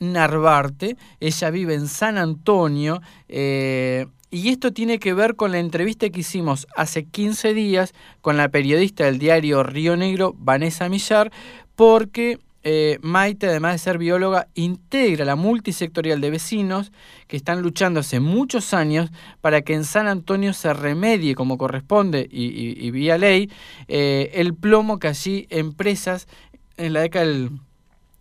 [0.00, 3.02] Narvarte, ella vive en San Antonio.
[3.28, 8.36] Eh, y esto tiene que ver con la entrevista que hicimos hace 15 días con
[8.36, 11.32] la periodista del diario Río Negro, Vanessa Millar,
[11.74, 16.92] porque eh, Maite, además de ser bióloga, integra la multisectorial de vecinos
[17.26, 19.10] que están luchando hace muchos años
[19.40, 23.50] para que en San Antonio se remedie como corresponde y, vía ley
[23.88, 26.28] eh, el plomo que allí empresas
[26.76, 27.50] en la década del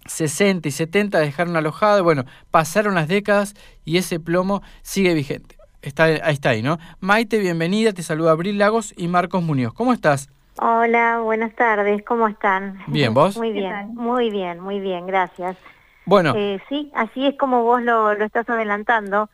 [0.08, 2.04] 60 y 70 dejaron alojado.
[2.04, 3.54] Bueno, pasaron las décadas
[3.86, 5.55] y ese plomo sigue vigente.
[5.81, 6.77] Está, ahí está ahí, ¿no?
[7.00, 9.73] Maite, bienvenida, te saluda Abril Lagos y Marcos Muñoz.
[9.73, 10.30] ¿Cómo estás?
[10.59, 12.80] Hola, buenas tardes, ¿cómo están?
[12.88, 13.38] Bien, ¿vos?
[13.38, 15.55] Muy bien, muy bien, muy bien, gracias.
[16.05, 16.34] Bueno.
[16.36, 19.30] Eh, sí, así es como vos lo, lo estás adelantando.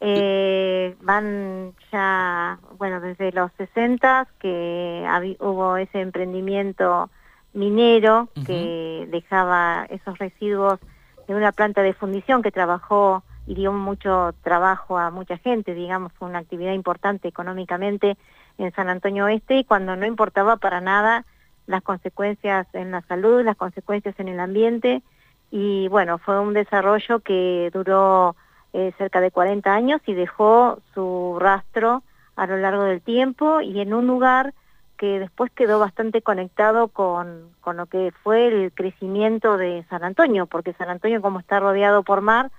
[0.00, 7.08] Eh, van ya, bueno, desde los 60 que hubo ese emprendimiento
[7.54, 10.78] minero que dejaba esos residuos
[11.26, 16.12] de una planta de fundición que trabajó y dio mucho trabajo a mucha gente, digamos,
[16.14, 18.16] fue una actividad importante económicamente
[18.58, 21.24] en San Antonio Oeste y cuando no importaba para nada
[21.66, 25.02] las consecuencias en la salud, las consecuencias en el ambiente
[25.50, 28.34] y bueno, fue un desarrollo que duró
[28.72, 32.02] eh, cerca de 40 años y dejó su rastro
[32.36, 34.52] a lo largo del tiempo y en un lugar
[34.96, 40.46] que después quedó bastante conectado con, con lo que fue el crecimiento de San Antonio,
[40.46, 42.50] porque San Antonio como está rodeado por mar,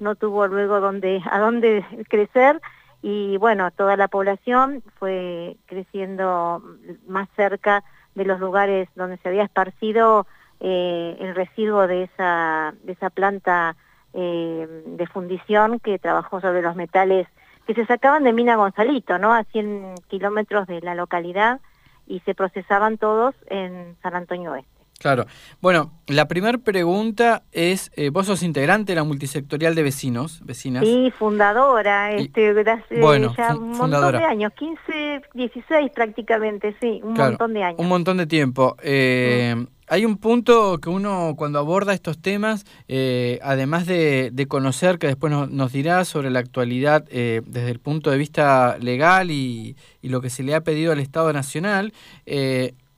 [0.00, 2.60] no tuvo luego donde, a dónde crecer.
[3.02, 6.62] Y bueno, toda la población fue creciendo
[7.06, 7.84] más cerca
[8.14, 10.26] de los lugares donde se había esparcido
[10.60, 13.76] eh, el residuo de esa, de esa planta
[14.14, 17.26] eh, de fundición que trabajó sobre los metales
[17.66, 19.32] que se sacaban de Mina Gonzalito, ¿no?
[19.32, 21.60] A 100 kilómetros de la localidad
[22.06, 24.74] y se procesaban todos en San Antonio Oeste.
[24.98, 25.26] Claro.
[25.60, 30.84] Bueno, la primera pregunta es, eh, vos sos integrante de la multisectorial de vecinos, vecinas.
[30.84, 32.54] Sí, fundadora, este,
[33.00, 37.80] bueno, ya un montón de años, 15, 16 prácticamente, sí, un montón de años.
[37.80, 38.76] Un montón de tiempo.
[38.82, 39.73] Eh, mm.
[39.86, 45.32] Hay un punto que uno cuando aborda estos temas, eh, además de, conocer, que después
[45.32, 50.30] nos, dirá sobre la actualidad desde el punto de vista legal y, y, lo que
[50.30, 51.92] se le ha pedido al Estado Nacional,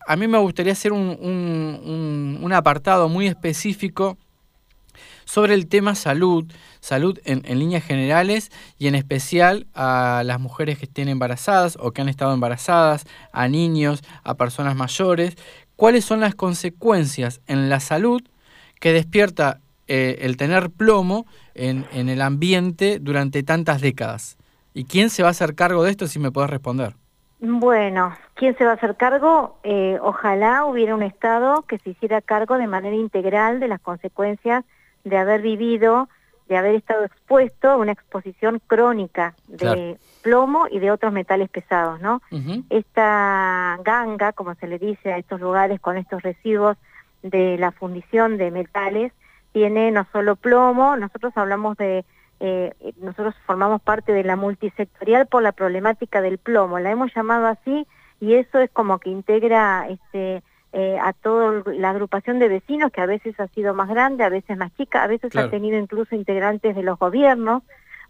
[0.07, 4.17] a mí me gustaría hacer un, apartado muy específico
[5.25, 6.45] sobre el tema salud,
[6.81, 12.03] salud en, líneas generales y en especial a las mujeres que estén embarazadas o que
[12.03, 15.35] han estado embarazadas, a niños, a personas mayores,
[15.77, 18.23] cuáles son las consecuencias en la salud
[18.81, 24.37] que despierta eh, el tener plomo en, el ambiente durante tantas décadas.
[24.75, 26.95] ¿Y quién se va a hacer cargo de esto si me puedes responder?
[27.39, 29.59] Bueno, ¿quién se va a hacer cargo?
[29.63, 34.65] Eh, ojalá hubiera un Estado que se hiciera cargo de manera integral de las consecuencias
[35.05, 36.09] de haber vivido,
[36.49, 42.01] de haber estado expuesto a una exposición crónica de plomo y de otros metales pesados,
[42.01, 42.23] ¿no?
[42.71, 46.77] Esta ganga, como se le dice a estos lugares con estos residuos
[47.23, 49.12] de la fundición de metales,
[49.53, 52.05] tiene no solo plomo, nosotros hablamos de
[52.39, 57.47] eh, nosotros formamos parte de la multisectorial por la problemática del plomo, la hemos llamado
[57.47, 57.87] así
[58.21, 60.43] y eso es como que integra este,
[60.79, 64.29] eh, a toda la agrupación de vecinos que a veces ha sido más grande, a
[64.29, 67.63] veces más chica, a veces ha tenido incluso integrantes de los gobiernos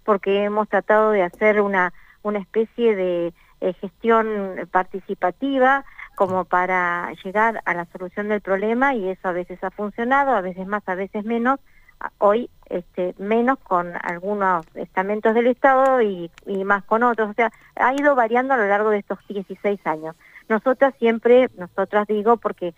[0.03, 1.93] porque hemos tratado de hacer una,
[2.25, 5.84] una especie de eh, gestión participativa
[6.16, 10.41] como para llegar a la solución del problema y eso a veces ha funcionado, a
[10.41, 11.60] veces más, a veces menos,
[12.19, 16.31] hoy este, menos con algunos estamentos del Estado y,
[16.65, 17.31] más con otros.
[17.31, 20.16] O sea, ha ido variando a lo largo de estos 16 años.
[20.48, 22.74] Nosotras siempre, nosotras digo, porque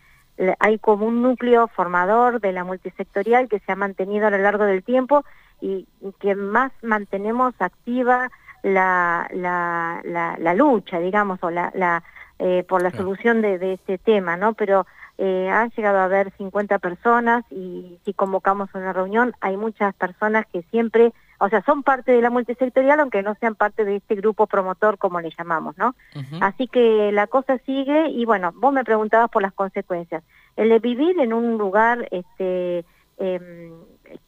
[0.61, 4.65] hay como un núcleo formador de la multisectorial que se ha mantenido a lo largo
[4.65, 5.25] del tiempo
[5.61, 5.87] y,
[6.21, 8.31] que más mantenemos activa
[8.63, 12.03] la, la, la, lucha, digamos, o la, la
[12.39, 14.55] eh, por la solución de, de este tema, ¿no?
[14.55, 14.87] Pero
[15.19, 20.47] eh, han llegado a haber 50 personas y si convocamos una reunión hay muchas personas
[20.53, 24.17] que siempre, o sea, son parte de la multisectorial aunque no sean parte de este
[24.17, 25.95] grupo promotor como le llamamos, ¿no?
[26.41, 30.23] Así que la cosa sigue y bueno, vos me preguntabas por las consecuencias.
[30.57, 32.85] El de vivir en un lugar este,
[33.19, 33.73] em,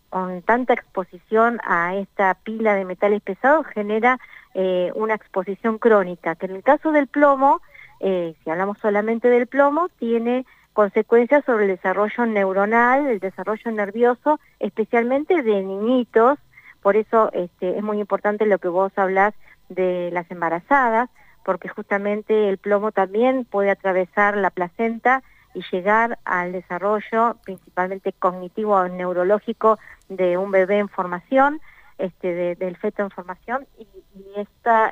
[0.08, 4.18] con tanta exposición a esta pila de metales pesados genera
[4.54, 7.60] eh, una exposición crónica, que en el caso del plomo,
[8.00, 14.40] eh, si hablamos solamente del plomo, tiene consecuencias sobre el desarrollo neuronal, el desarrollo nervioso,
[14.58, 16.38] especialmente de niñitos,
[16.82, 19.34] por eso este, es muy importante lo que vos hablás
[19.68, 21.08] de las embarazadas,
[21.44, 25.22] porque justamente el plomo también puede atravesar la placenta
[25.54, 29.78] y llegar al desarrollo principalmente cognitivo o neurológico
[30.08, 31.60] de un bebé en formación,
[31.98, 33.86] este, del feto en formación, y,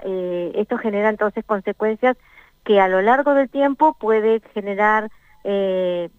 [0.04, 2.16] eh, esto genera entonces consecuencias
[2.64, 5.10] que a lo largo del tiempo puede generar,
[5.44, 6.10] eh,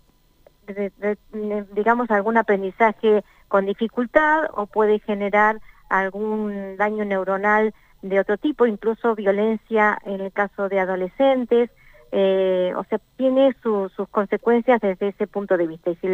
[1.74, 5.60] digamos, algún aprendizaje con dificultad o puede generar
[5.90, 11.70] algún daño neuronal de otro tipo, incluso violencia en el caso de adolescentes,
[12.12, 15.92] eh, o sea, tiene sus consecuencias desde ese punto de vista.
[15.92, 16.08] Y si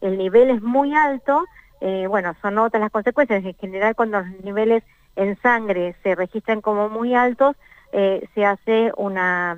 [0.00, 1.44] el nivel es muy alto,
[1.80, 3.44] eh, bueno, son otras las consecuencias.
[3.44, 4.82] En general, cuando los niveles
[5.14, 7.56] en sangre se registran como muy altos,
[7.92, 9.56] eh, se hace una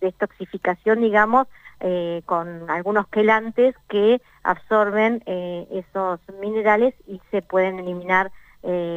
[0.00, 1.48] detoxificación, digamos,
[2.26, 8.30] con algunos quelantes que absorben esos minerales y se pueden eliminar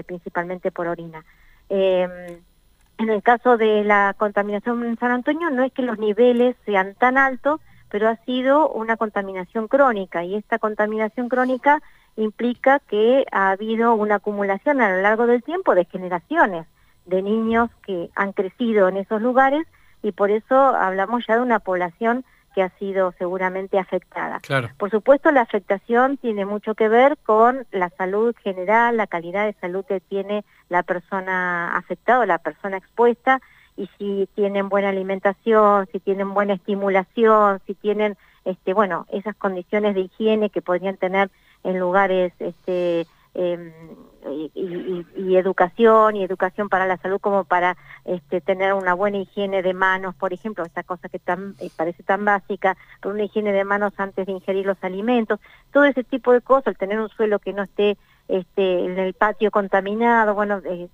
[0.05, 1.23] principalmente por orina.
[1.69, 6.93] En el caso de la contaminación en San Antonio no es que los niveles sean
[6.95, 7.59] tan altos,
[7.89, 11.81] pero ha sido una contaminación crónica y esta contaminación crónica
[12.15, 16.67] implica que ha habido una acumulación a lo largo del tiempo de generaciones
[17.05, 19.67] de niños que han crecido en esos lugares
[20.01, 24.39] y por eso hablamos ya de una población que ha sido seguramente afectada.
[24.77, 29.53] Por supuesto, la afectación tiene mucho que ver con la salud general, la calidad de
[29.53, 33.41] salud que tiene la persona afectada, la persona expuesta,
[33.75, 39.95] y si tienen buena alimentación, si tienen buena estimulación, si tienen, este, bueno, esas condiciones
[39.95, 41.31] de higiene que podrían tener
[41.63, 43.71] en lugares este, Em,
[44.31, 47.75] y, educación y educación para la salud como para
[48.05, 52.03] este, tener una buena higiene de manos, por ejemplo, esta cosa que tan, eh, parece
[52.03, 55.39] tan básica, pero una higiene de manos antes de ingerir los alimentos,
[55.71, 57.97] todo ese tipo de cosas, el tener un suelo que no esté
[58.27, 60.87] este, en el patio contaminado, bueno, eh,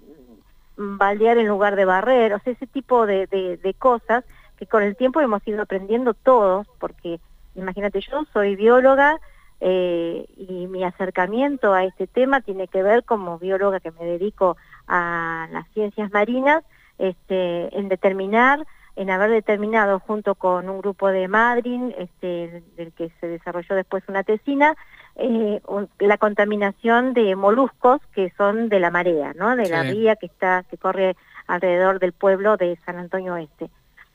[0.78, 4.24] baldear en lugar de barrer, ese tipo de cosas
[4.58, 7.20] que con el tiempo hemos ido aprendiendo todos, porque
[7.56, 9.18] imagínate, yo soy bióloga,
[9.62, 14.58] eh, y mi acercamiento a este tema tiene que ver como bióloga que me dedico
[14.88, 16.64] a las ciencias marinas,
[16.98, 18.66] este, en determinar,
[18.96, 24.04] en haber determinado junto con un grupo de Madrid, este, del que se desarrolló después
[24.08, 24.76] una tesina,
[25.16, 25.62] eh,
[26.00, 29.56] la contaminación de moluscos que son de la marea, ¿no?
[29.56, 31.16] de la ría que está, que corre
[31.48, 33.70] alrededor del pueblo de San Antonio Oeste.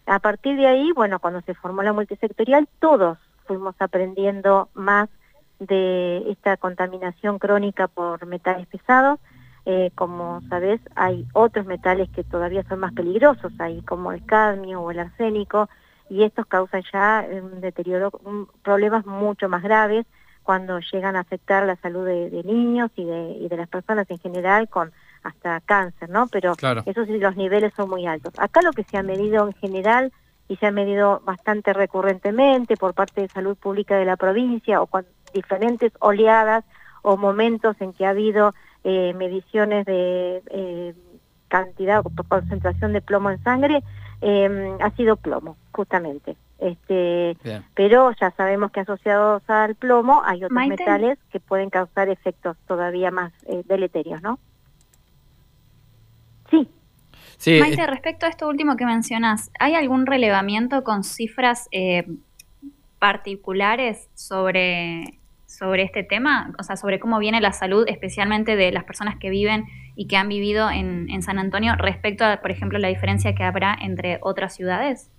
[0.06, 5.08] A partir de ahí, bueno, cuando se formó la multisectorial, todos fuimos aprendiendo más
[5.58, 9.18] de esta contaminación crónica por metales pesados.
[9.66, 14.82] Eh, como sabes, hay otros metales que todavía son más peligrosos, ahí como el cadmio
[14.82, 15.70] o el arsénico,
[16.10, 18.10] y estos causan ya un deterioro,
[18.62, 20.06] problemas mucho más graves
[20.42, 24.18] cuando llegan a afectar la salud de, niños y de, y de, las personas en
[24.18, 24.92] general con
[25.22, 26.26] hasta cáncer, ¿no?
[26.28, 26.52] Pero
[26.84, 28.34] eso sí, los niveles son muy altos.
[28.36, 30.12] Acá lo que se ha medido en general
[30.48, 34.86] y se ha medido bastante recurrentemente por parte de Salud Pública de la provincia o
[34.86, 36.64] con diferentes oleadas
[37.02, 40.94] o momentos en que ha habido eh, mediciones de eh,
[41.48, 43.82] cantidad o concentración de plomo en sangre,
[44.22, 46.36] em, ha sido plomo, justamente.
[46.58, 47.36] Este,
[47.74, 53.10] pero ya sabemos que asociados al plomo hay otros metales que pueden causar efectos todavía
[53.10, 54.38] más eh, deleterios, ¿no?
[56.50, 56.68] Sí.
[57.36, 57.60] sí.
[57.60, 61.68] Maite, respecto a esto último que mencionas, ¿hay algún relevamiento con cifras
[62.98, 65.18] particulares sobre
[65.56, 69.30] sobre este tema, o sea, sobre cómo viene la salud, especialmente de las personas que
[69.30, 69.64] viven
[69.94, 73.76] y que han vivido en, San Antonio, respecto a, por ejemplo, la diferencia que habrá
[73.80, 75.10] entre otras ciudades?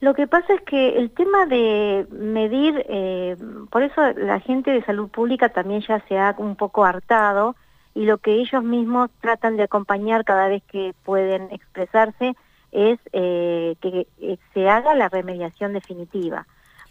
[0.00, 3.36] Lo que pasa es que el tema de medir, eh,
[3.70, 7.54] por eso la gente de salud pública también ya se ha un poco hartado
[7.94, 12.34] y lo que ellos mismos tratan de acompañar cada vez que pueden expresarse
[12.72, 14.08] es eh, que
[14.52, 16.46] se haga la remediación definitiva.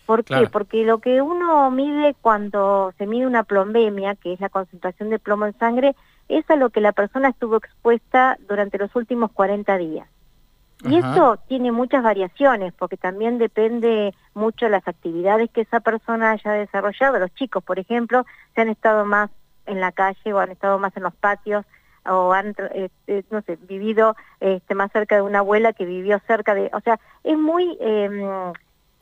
[0.06, 0.48] ¿Por qué?
[0.52, 5.20] Porque lo que uno mide cuando se mide una plombemia, que es la concentración de
[5.20, 5.96] plomo en sangre,
[6.28, 10.08] es a lo que la persona estuvo expuesta durante los últimos 40 días.
[10.86, 16.32] Y esto tiene muchas variaciones, porque también depende mucho de las actividades que esa persona
[16.32, 17.20] haya desarrollado.
[17.20, 19.30] Los chicos, por ejemplo, se han estado más
[19.66, 21.66] en la calle o han estado más en los patios
[22.06, 26.20] o han, eh, eh, no sé, vivido este, más cerca de una abuela que vivió
[26.28, 26.70] cerca de...
[26.74, 27.78] O sea, es muy...
[27.80, 28.52] Eh,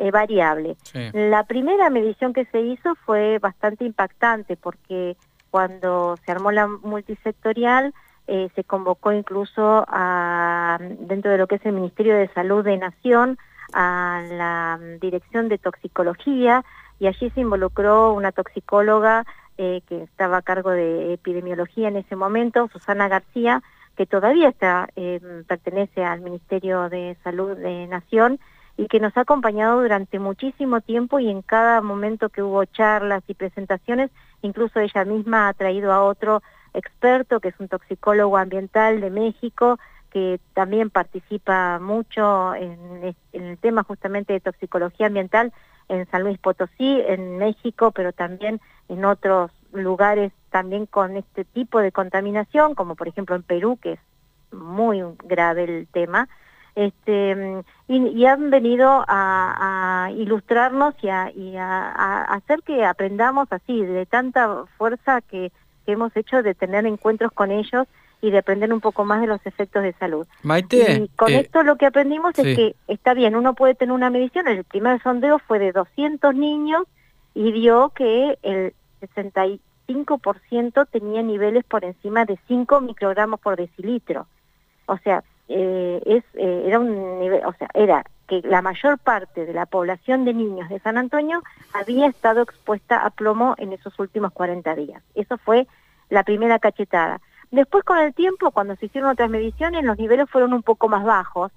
[0.02, 0.78] eh, variable.
[1.14, 5.16] La primera medición que se hizo fue bastante impactante porque
[5.52, 7.94] cuando se armó la multisectorial
[8.26, 12.78] eh, se convocó incluso a, dentro de lo que es el Ministerio de Salud de
[12.78, 13.38] Nación
[13.74, 16.66] a la Dirección de Toxicología
[17.00, 19.24] y allí se involucró una toxicóloga
[19.60, 23.62] eh, que estaba a cargo de epidemiología en ese momento, Susana García,
[23.96, 24.88] que todavía está,
[25.48, 28.40] pertenece al Ministerio de Salud de Nación
[28.78, 33.24] y que nos ha acompañado durante muchísimo tiempo y en cada momento que hubo charlas
[33.28, 34.12] y presentaciones,
[34.42, 36.42] incluso ella misma ha traído a otro
[36.74, 39.78] experto que es un toxicólogo ambiental de México
[40.12, 45.54] que también participa mucho en, el tema justamente de toxicología ambiental
[45.88, 48.60] en San Luis Potosí, en México, pero también
[48.90, 53.94] en otros lugares también con este tipo de contaminación, como por ejemplo en Perú, que
[53.94, 54.00] es
[54.52, 56.28] muy grave el tema,
[56.76, 65.22] este, y, han venido a, ilustrarnos y, a, hacer que aprendamos así, de tanta fuerza
[65.22, 65.52] que,
[65.88, 67.86] hemos hecho de tener encuentros con ellos
[68.22, 70.26] y de aprender un poco más de los efectos de salud.
[70.42, 73.92] Maite, y con eh, esto lo que aprendimos es que está bien, uno puede tener
[73.92, 76.84] una medición, el primer sondeo fue de 200 niños
[77.34, 84.28] y dio que el 65% tenía niveles por encima de 5 microgramos por decilitro.
[84.86, 89.54] O sea, eh, eh, era un nivel, o sea, era que la mayor parte de
[89.54, 91.44] la población de niños de San Antonio
[91.74, 95.04] había estado expuesta a plomo en esos últimos 40 días.
[95.16, 95.68] Eso fue
[96.10, 97.20] la primera cachetada.
[97.52, 101.04] Después con el tiempo, cuando se hicieron otras mediciones, los niveles fueron un poco más
[101.04, 101.52] bajos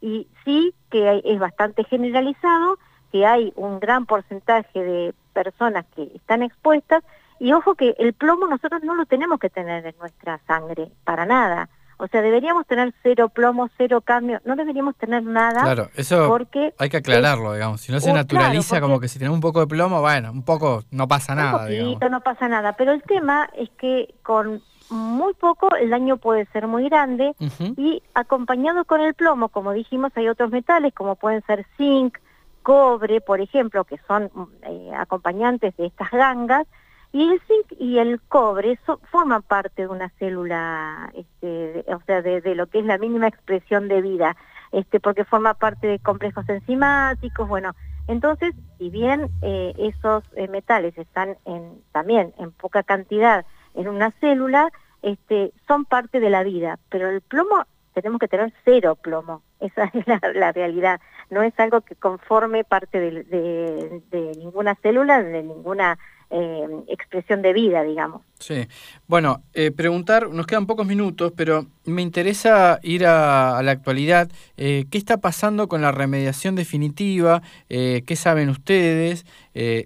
[0.00, 2.78] y sí que es bastante generalizado,
[3.10, 7.02] que hay un gran porcentaje de personas que están expuestas
[7.40, 11.24] y ojo que el plomo nosotros no lo tenemos que tener en nuestra sangre, para
[11.24, 11.68] nada.
[11.98, 15.62] O sea, deberíamos tener cero plomo, cero cambio, no deberíamos tener nada.
[15.62, 17.80] Claro, eso porque hay que aclararlo, digamos.
[17.80, 20.84] Si no se naturaliza como que si tenemos un poco de plomo, bueno, un poco
[20.90, 21.66] no pasa nada.
[21.66, 22.74] Un poquito, no pasa nada.
[22.74, 27.34] Pero el tema es que con muy poco el daño puede ser muy grande
[27.76, 32.16] y acompañado con el plomo, como dijimos, hay otros metales como pueden ser zinc,
[32.62, 34.30] cobre, por ejemplo, que son
[34.62, 36.66] eh, acompañantes de estas gangas,
[37.12, 38.78] y el zinc y el cobre
[39.10, 43.88] forman parte de una célula, este, o sea, de, lo que es la mínima expresión
[43.88, 44.36] de vida,
[44.72, 47.74] este, porque forma parte de complejos enzimáticos, bueno,
[48.08, 54.10] entonces, si bien eh, esos eh, metales están en, también en poca cantidad en una
[54.12, 54.70] célula,
[55.02, 59.84] este, son parte de la vida, pero el plomo tenemos que tener cero plomo, esa
[59.94, 61.00] es la, realidad,
[61.30, 65.98] no es algo que conforme parte de, de ninguna célula, de ninguna
[66.30, 68.22] eh, expresión de vida, digamos.
[68.38, 68.66] Sí,
[69.06, 74.28] bueno, eh, preguntar, nos quedan pocos minutos, pero me interesa ir a, la actualidad.
[74.56, 77.42] Eh, ¿Qué está pasando con la remediación definitiva?
[77.68, 79.24] ¿Qué saben ustedes?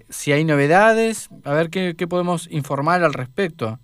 [0.09, 3.79] si hay novedades, a ver qué, qué podemos informar al respecto.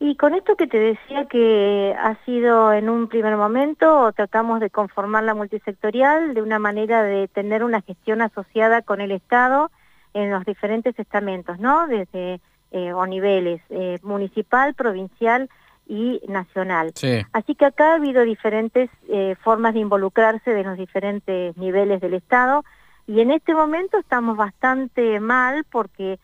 [0.00, 4.68] Y con esto que te decía que ha sido en un primer momento, tratamos de
[4.68, 9.70] conformar la multisectorial de una manera de tener una gestión asociada con el Estado,
[10.14, 11.86] en los diferentes estamentos, ¿no?
[11.86, 12.40] Desde
[12.70, 15.48] eh, o niveles eh, municipal, provincial
[15.86, 16.92] y nacional.
[17.32, 22.14] Así que acá ha habido diferentes eh, formas de involucrarse de los diferentes niveles del
[22.14, 22.64] Estado
[23.06, 26.18] y en este momento estamos bastante mal porque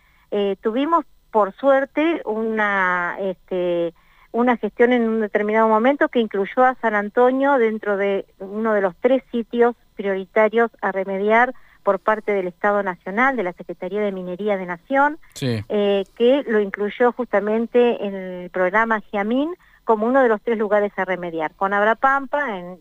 [0.60, 3.92] tuvimos por suerte una este,
[4.32, 8.80] una gestión en un determinado momento que incluyó a San Antonio dentro de uno de
[8.80, 14.12] los tres sitios prioritarios a remediar por parte del Estado Nacional, de la Secretaría de
[14.12, 20.28] Minería de Nación, eh, que lo incluyó justamente en el programa GIAMIN como uno de
[20.28, 22.78] los tres lugares a remediar, con Abrapampa en,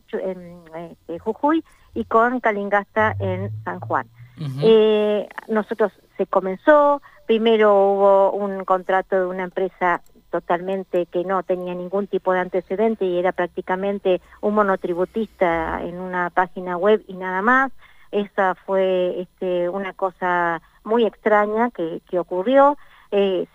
[0.92, 1.64] este, Jujuy
[1.96, 4.08] y con Calingasta en San Juan.
[4.62, 11.74] Eh, nosotros se comenzó, primero hubo un contrato de una empresa totalmente que no tenía
[11.74, 17.42] ningún tipo de antecedente y era prácticamente un monotributista en una página web y nada
[17.42, 17.72] más.
[18.12, 22.78] Esa fue este, una cosa muy extraña que, ocurrió.
[23.12, 23.48] Eh,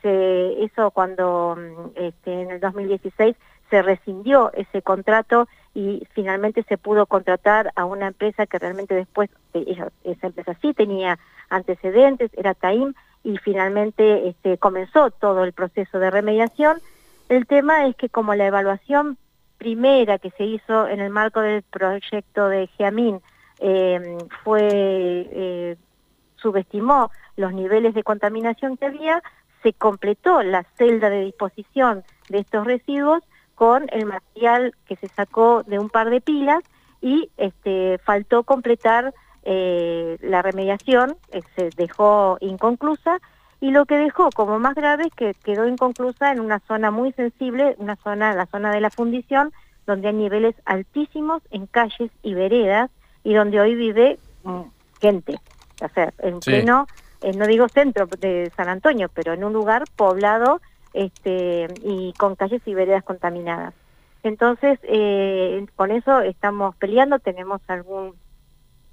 [0.60, 3.36] eso cuando mm, este, en el 2016
[3.70, 9.30] se rescindió ese contrato y finalmente se pudo contratar a una empresa que realmente después,
[9.54, 11.18] eh, esa empresa sí tenía
[11.50, 12.94] antecedentes, era TAIM,
[13.24, 16.78] y finalmente este, comenzó todo el proceso de remediación.
[17.28, 19.16] El tema es que como la evaluación
[19.58, 23.20] primera que se hizo en el marco del proyecto de GEAMIN
[23.66, 25.76] eh, fue eh,
[26.36, 29.22] subestimó los niveles de contaminación que había,
[29.62, 33.22] se completó la celda de disposición de estos residuos
[33.54, 36.62] con el material que se sacó de un par de pilas
[37.00, 41.16] y este, faltó completar eh, la remediación,
[41.56, 43.18] se dejó inconclusa
[43.62, 47.12] y lo que dejó como más grave es que quedó inconclusa en una zona muy
[47.12, 49.54] sensible, una zona, la zona de la fundición,
[49.86, 52.90] donde hay niveles altísimos en calles y veredas
[53.24, 54.60] y donde hoy vive mm,
[55.00, 55.40] gente,
[55.82, 56.86] o sea, en pleno,
[57.22, 60.60] eh, no digo centro de San Antonio, pero en un lugar poblado
[60.92, 63.74] este, y con calles y veredas contaminadas.
[64.22, 68.14] Entonces, eh, con eso estamos peleando, tenemos algún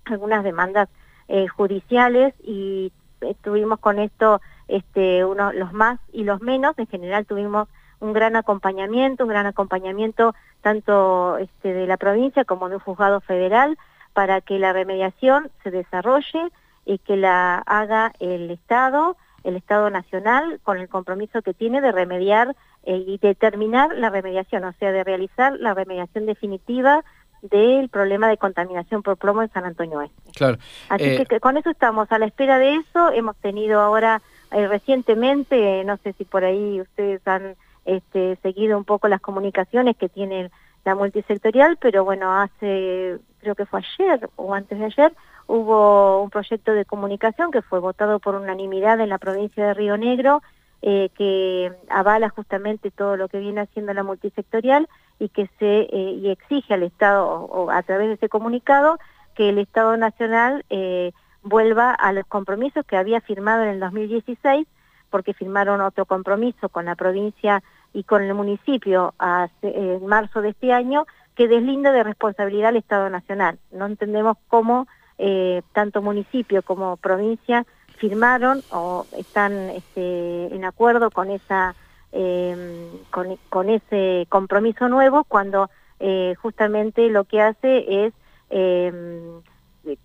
[0.06, 0.90] algunas demandas
[1.28, 7.26] eh, judiciales y estuvimos con esto este, uno, los más y los menos, en general
[7.26, 7.68] tuvimos
[8.00, 13.22] un gran acompañamiento, un gran acompañamiento tanto este, de la provincia como de un juzgado
[13.22, 13.78] federal
[14.14, 16.52] para que la remediación se desarrolle
[16.86, 21.92] y que la haga el Estado, el Estado Nacional, con el compromiso que tiene de
[21.92, 27.04] remediar eh, y determinar la remediación, o sea, de realizar la remediación definitiva
[27.42, 30.32] del problema de contaminación por plomo en San Antonio Oeste.
[30.36, 30.58] Claro.
[30.90, 33.12] Así eh, que con eso estamos a la espera de eso.
[33.12, 38.86] Hemos tenido ahora eh, recientemente, no sé si por ahí ustedes han este, seguido un
[38.86, 40.52] poco las comunicaciones que tiene
[40.86, 45.14] la multisectorial, pero bueno, hace, creo que fue ayer o antes de ayer,
[45.48, 49.98] hubo un proyecto de comunicación que fue votado por unanimidad en la provincia de Río
[49.98, 50.42] Negro,
[50.82, 56.18] eh, que avala justamente todo lo que viene haciendo la multisectorial y que se eh,
[56.20, 58.98] y exige al Estado, o, a través de ese comunicado,
[59.36, 61.12] que el Estado Nacional eh,
[61.44, 64.68] vuelva a los compromisos que había firmado en el 2016,
[65.12, 67.62] porque firmaron otro compromiso con la provincia
[67.94, 69.14] y con el municipio
[69.62, 71.06] en marzo de este año,
[71.36, 73.60] que deslinda de responsabilidad al Estado Nacional.
[73.72, 77.66] No entendemos cómo eh, tanto municipio como provincia
[77.98, 81.76] firmaron o están este, en acuerdo con esa
[82.12, 85.70] eh, con, ese compromiso nuevo cuando
[86.00, 88.14] eh, justamente lo que hace es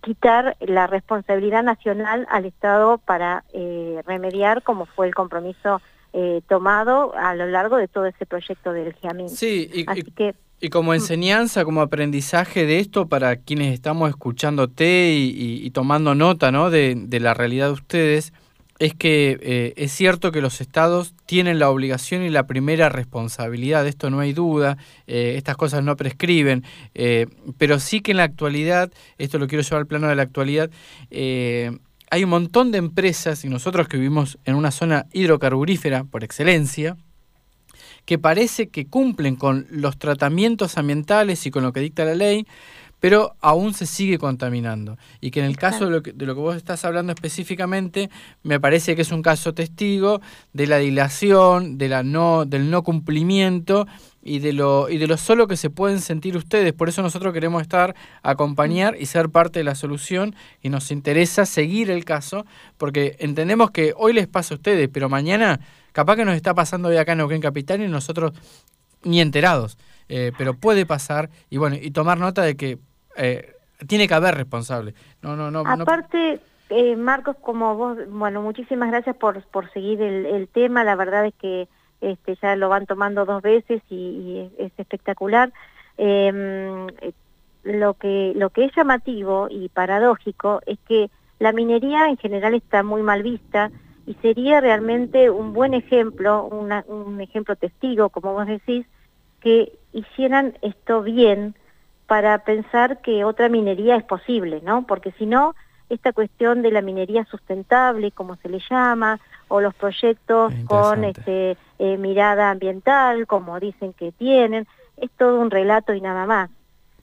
[0.02, 3.42] quitar la responsabilidad nacional al Estado para
[4.04, 5.80] remediar como fue el compromiso
[6.48, 9.28] tomado a lo largo de todo ese proyecto del GIAMIN.
[9.28, 10.94] Sí, y, Así que y como mm.
[10.94, 16.70] enseñanza, como aprendizaje de esto para quienes estamos escuchándote y, y, tomando nota ¿no?
[16.70, 18.32] de, la realidad de ustedes,
[18.78, 23.84] es que eh, es cierto que los estados tienen la obligación y la primera responsabilidad,
[23.84, 27.26] de esto no hay duda, eh, estas cosas no prescriben, eh,
[27.58, 30.70] pero sí que en la actualidad, esto lo quiero llevar al plano de la actualidad,
[32.10, 36.96] hay un montón de empresas, y nosotros que vivimos en una zona hidrocarburífera por excelencia,
[38.04, 42.46] que parece que cumplen con los tratamientos ambientales y con lo que dicta la ley,
[43.06, 44.98] pero aún se sigue contaminando.
[45.20, 48.10] Y que en el caso de lo que, de lo que vos estás hablando específicamente,
[48.42, 50.20] me parece que es un caso testigo
[50.52, 53.86] de la dilación, de la no, del no cumplimiento
[54.24, 56.72] y de lo y de lo solo que se pueden sentir ustedes.
[56.72, 61.46] Por eso nosotros queremos estar, acompañar y ser parte de la solución y nos interesa
[61.46, 62.44] seguir el caso
[62.76, 65.60] porque entendemos que hoy les pasa a ustedes, pero mañana
[65.96, 68.34] Capaz que nos está pasando hoy acá en Neuquén Capital y nosotros
[69.02, 69.78] ni enterados.
[70.10, 72.78] Eh, pero puede pasar y bueno, y tomar nota de que
[73.16, 73.54] eh,
[73.86, 74.94] tiene que haber responsable.
[75.22, 75.60] No, no, no.
[75.60, 80.82] Aparte, Eh, Marcos, como vos, bueno, muchísimas gracias por, por seguir el, tema.
[80.82, 81.68] La verdad es que
[82.00, 85.52] este, ya lo van tomando dos veces y, es, espectacular.
[85.96, 86.88] Em,
[87.62, 92.82] lo que lo que es llamativo y paradójico es que la minería en general está
[92.82, 93.70] muy mal vista
[94.06, 98.86] y sería realmente un buen ejemplo, un ejemplo testigo, como vos decís,
[99.40, 101.54] que hicieran esto bien
[102.06, 104.86] para pensar que otra minería es posible, ¿no?
[104.86, 105.54] Porque si no,
[105.88, 111.56] esta cuestión de la minería sustentable, como se le llama, o los proyectos con este,
[111.78, 114.66] eh, mirada ambiental, como dicen que tienen,
[114.96, 116.50] es todo un relato y nada más.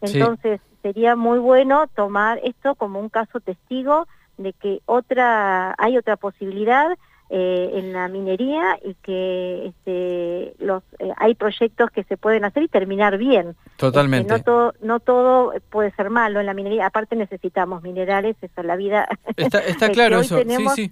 [0.01, 6.17] Entonces, sería muy bueno tomar esto como un caso testigo de que otra hay otra
[6.17, 6.97] posibilidad
[7.29, 12.63] eh, en la minería y que este, los eh, hay proyectos que se pueden hacer
[12.63, 13.55] y terminar bien.
[13.77, 14.35] Totalmente.
[14.35, 16.85] Este, no todo no todo puede ser malo en la minería.
[16.85, 19.07] Aparte necesitamos minerales, esa es la vida.
[19.35, 20.37] Está, está claro eso.
[20.37, 20.91] Sí, sí.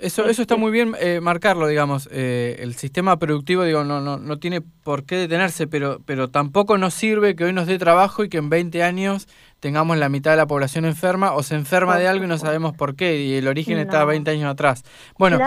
[0.00, 2.08] Eso, eso está muy bien eh, marcarlo, digamos.
[2.10, 6.78] Eh, el sistema productivo, digo, no, no, no tiene por qué detenerse, pero, pero tampoco
[6.78, 9.28] nos sirve que hoy nos dé trabajo y que en 20 años
[9.60, 12.74] tengamos la mitad de la población enferma o se enferma de algo y no sabemos
[12.74, 14.84] por qué y el origen está 20 años atrás.
[15.18, 15.38] Bueno,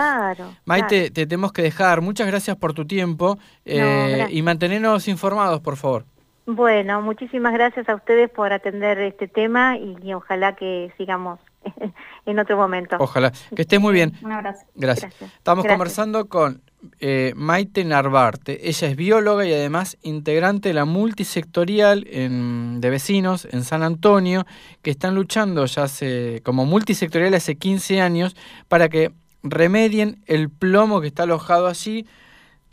[0.64, 2.00] Maite, te tenemos que dejar.
[2.00, 6.04] Muchas gracias por tu tiempo eh, y mantenernos informados, por favor.
[6.46, 11.40] Bueno, muchísimas gracias a ustedes por atender este tema y ojalá que sigamos
[12.26, 12.96] en otro momento.
[12.98, 13.32] Ojalá.
[13.54, 14.12] Que estés muy bien.
[14.22, 14.64] Un abrazo.
[14.74, 15.14] Gracias.
[15.20, 16.62] Estamos conversando con
[17.06, 18.66] eh, Maite Narvarte.
[18.66, 24.46] Ella es bióloga y además integrante de la multisectorial de vecinos en San Antonio,
[24.80, 28.34] que están luchando ya hace, como multisectorial hace 15 años
[28.68, 29.12] para que
[29.42, 32.06] remedien el plomo que está alojado allí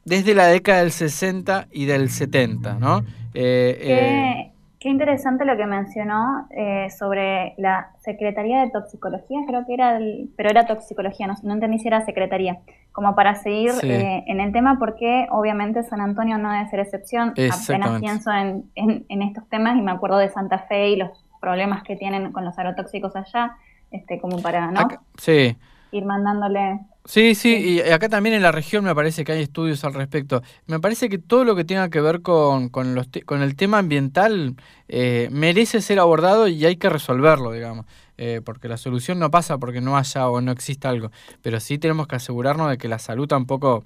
[0.05, 3.03] desde la década del 60 y del 70, ¿no?
[3.33, 4.50] Eh,
[4.81, 9.99] Qué interesante lo que mencionó eh, sobre la Secretaría de Toxicología, creo que era,
[10.35, 14.51] pero era toxicología, no, no, entendí si era Secretaría, como para seguir eh, en el
[14.51, 17.29] tema, porque obviamente San Antonio no debe ser excepción.
[17.29, 21.83] Apenas pienso en, en, estos temas y me acuerdo de Santa Fe y los problemas
[21.83, 23.57] que tienen con los agrotóxicos allá,
[23.91, 24.87] este, como para, ¿no?
[25.15, 25.55] sí.
[25.91, 29.83] Ir mandándole Sí, sí, y acá también en la región me parece que hay estudios
[29.83, 30.43] al respecto.
[30.67, 33.79] Me parece que todo lo que tenga que ver con, con, los con el tema
[33.79, 34.55] ambiental
[34.87, 37.87] eh, merece ser abordado y hay que resolverlo, digamos.
[38.17, 41.11] Eh, porque la solución no pasa porque no haya o no exista algo.
[41.41, 43.83] Pero sí tenemos que asegurarnos de que la salud tampoco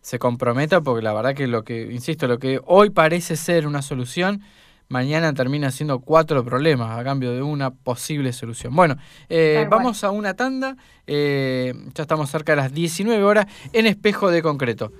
[0.00, 3.82] se comprometa, porque la verdad que lo que, insisto, lo que hoy parece ser una
[3.82, 4.42] solución
[4.88, 8.74] mañana termina siendo cuatro problemas a cambio de una posible solución.
[8.74, 8.96] Bueno,
[9.28, 14.30] eh, vamos a una tanda, eh, ya estamos cerca de las 19 horas en espejo
[14.30, 14.92] de concreto.